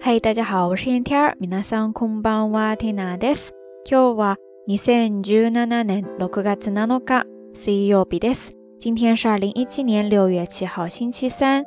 [0.00, 1.36] 嗨，大家好，我是燕天儿。
[1.40, 3.52] 皆さんこんばんは、テナです。
[3.84, 8.52] 今日は二千十七年六月七日、水曜日です。
[8.78, 11.64] 今天是二零一七年六月七号，星期三。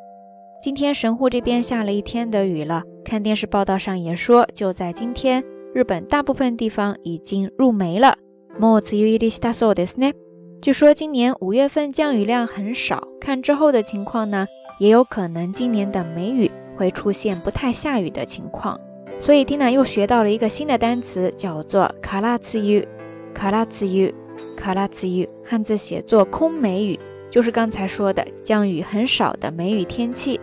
[0.61, 2.83] 今天神户这边下了一天的雨了。
[3.03, 8.15] 看电视报道上也说，就在今天，日本大部分地方已经入梅了。
[8.59, 10.13] もう梅雨入りしたそうですね。
[10.61, 14.45] 据说今年五月份降雨量很少，看之后的情况呢，
[14.79, 18.78] 也有可能今年的梅雨 会出现不太下雨的情况。
[19.20, 22.86] 所以蒂娜又学到了一个新的单词，叫做卡拉茨雨。
[23.32, 24.14] 卡拉茨雨，
[24.56, 26.98] 卡拉茨雨，汉字写作空梅雨，
[27.30, 30.40] 就是刚才说的降雨很少的梅雨天气。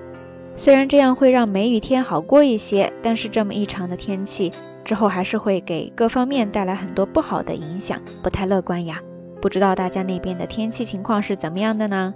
[0.57, 4.51] 虽然这样会让梅雨天好过一些，但是这么异常的天气
[4.83, 8.99] 之后还是会给各方面带来很多不好的影响，不太乐观呀。
[9.41, 12.13] 不知道大家那边的天气情况是怎么样的呢？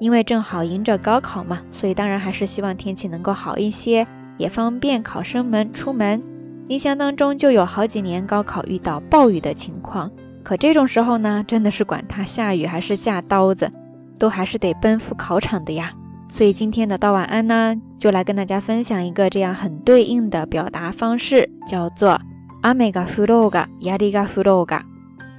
[0.00, 6.22] 因为正好迎着高考嘛，所以当然还是希望天气能够好一些，也方便考生们出门。
[6.68, 10.10] 印象当中就有好几年高考遇到暴雨的情况，
[10.42, 13.70] 可这种时候呢，真的是管它下雨还是下刀子，
[14.18, 15.92] 都还是得奔赴考场的呀。
[16.28, 22.20] 所以今天的道晚安呢，就来跟大家分享一个这样很对应的表达方式，叫做
[22.62, 24.82] 雨が降ろうが、槍が降ろうが。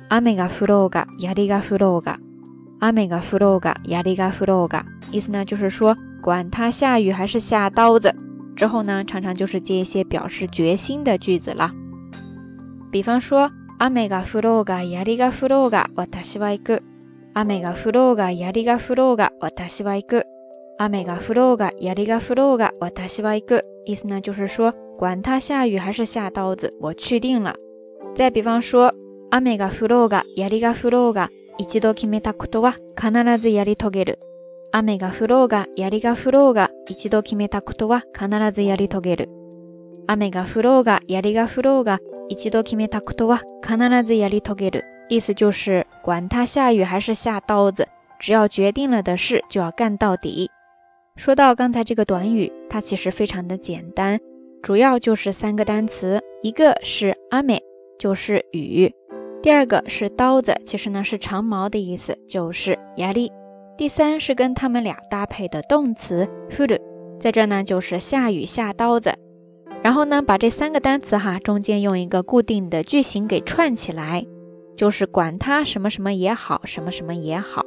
[0.09, 2.17] 雨が降ろうが、槍が降ろうが、
[2.81, 8.13] 雨が降ろうが、槍が降ろうが，意思呢就是说，管它下雨还是下刀子。
[8.55, 11.71] 之后呢，常常就是接一些表示决心的句子了。
[12.91, 16.83] 比方说，雨が降ろうが、槍が降ろうが、私は行く。
[17.33, 20.25] 雨が降ろうが、槍が降ろうが、私は行く。
[20.80, 23.66] 雨が降ろうが、槍が降ろうが、私は行く。
[23.85, 27.55] 意思呢就是说，管它下雨还是下刀子，我去定了。
[28.16, 28.93] 再比方说。
[29.30, 34.19] 雨が降ろうが、槍が降ろうが、 一度決めたことは必ずやり遂げる。
[34.71, 39.30] 雨が降ろうが、槍が降ろうが、一度決めたことは必ずやり遂げる。
[40.07, 41.99] 雨が降ろうが、槍が降ろうが、
[42.30, 44.83] 一度決めたことは必ずやり遂げる。
[45.09, 47.87] 意思就是，管它下雨还是下刀子，
[48.20, 50.49] 只要决定了的事就要干到底。
[51.15, 54.20] 说到刚才这个短语，它其实非常的简单，
[54.61, 57.61] 主要就是三个单词，一个是雨，
[57.98, 58.93] 就是雨。
[59.42, 63.33] 第二个是刀子，其实呢是长矛的意思，就是压力。
[63.77, 66.79] 第三是跟他们俩搭配的动词 furu，
[67.20, 69.14] 在这呢就是下雨下刀子。
[69.83, 74.25] 然后呢把这三个单词哈中间用一个固定的句型给串起来，
[74.77, 77.67] 就是管它什么什么也好，什么什么也好，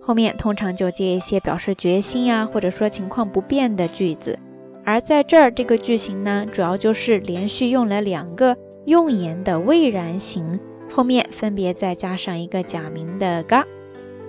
[0.00, 4.38] 后面通常就接一些表示决心呀，或者说情况不变的句子。
[4.86, 8.56] 而在这儿这个句型呢，主要就是连续用了两个
[8.86, 10.58] 用言的未然型。
[10.90, 13.64] 后面分别再加上一个假名的嘎。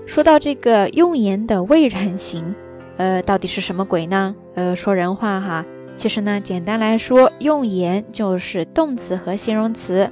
[0.06, 2.56] 说到这个用言的未然型，
[2.98, 4.36] 呃，到底是什么鬼呢？
[4.56, 10.12] 呃，说人话哈，其实呢，简单来说，用言就是动词和形容词。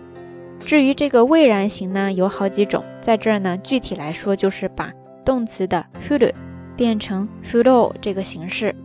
[0.60, 4.92] 至于这个未然型呢，有好几种，在这儿呢，具体来说就是把
[5.26, 6.32] 动词的 furu
[6.76, 8.76] 变成 furu 这个形式。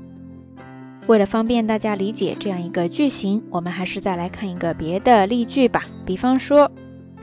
[1.06, 5.82] 为了方便大家理解这样一个句型，我们还是再来看一个别的例句吧。
[6.06, 6.70] 比方说。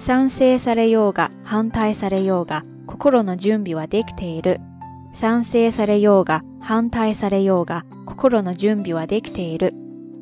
[0.01, 4.61] 賛成されようが反対されようが心の準備はできている。
[5.13, 9.75] 賛成されようが反対されようが心の準備はできている。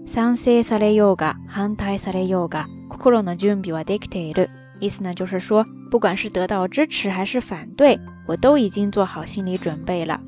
[0.06, 4.50] 賛成されようが反対されようが心の準備はできている。
[4.80, 10.20] 意思呢，就是说，不管是得到支持还是反对，我都已经做好心理准备了。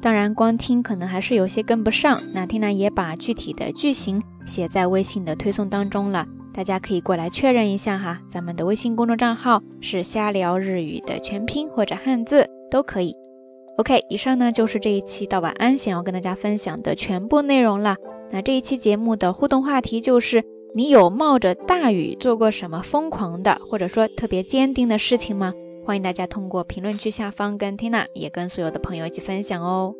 [0.00, 2.20] 当然，光听可能还是有些跟不上。
[2.32, 6.26] 那天呢，也把具体的句型写在微信的推送当中了。
[6.55, 13.13] 大家可以过来确认一下哈，咱们的微信公众账号是瞎聊日语的全拼或者汉字都可以。
[13.77, 17.97] OK，以上呢就是这一期到晚安想要跟大家分享的全部内容了。
[18.31, 25.53] 那这一期节目的互动话题就是：你有冒着大雨做过什么疯狂的或者说特别坚定的事情吗？
[25.85, 29.93] 欢迎大家通过评论区下方跟 Tina 也跟所有的朋友一起分享哦。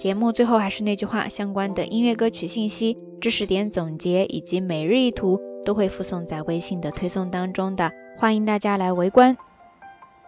[0.00, 5.38] 节目最后还是那句话，相关的音乐歌曲信息、知识点总结以及每日一图。
[5.64, 9.36] 都会附送在微信的推送当中的，欢迎大家来围观。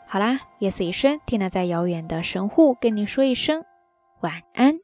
[0.06, 3.64] 好啦，夜色已深，缇娜在遥远的神户跟你说一声
[4.20, 4.78] 晚安。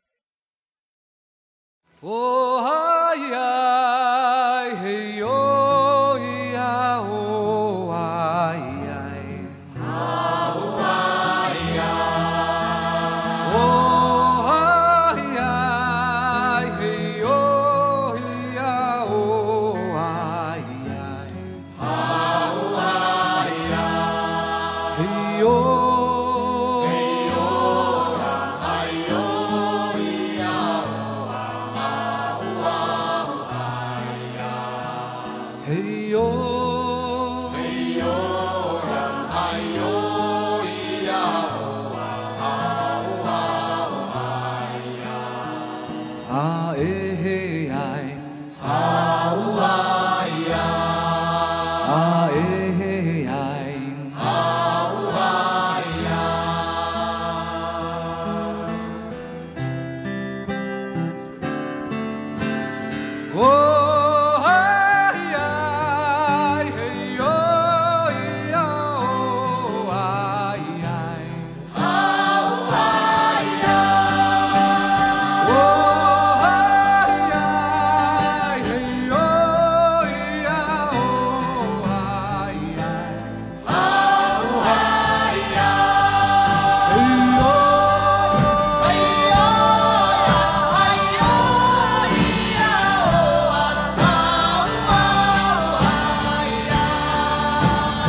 [24.98, 25.97] Your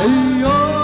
[0.00, 0.06] 哎
[0.40, 0.79] 呦。